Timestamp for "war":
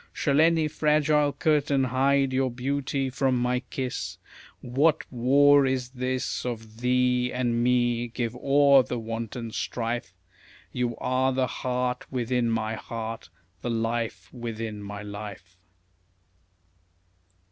5.13-5.67